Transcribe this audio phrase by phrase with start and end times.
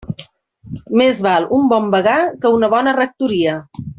[1.01, 3.55] Més val un bon vagar que una bona rectoria.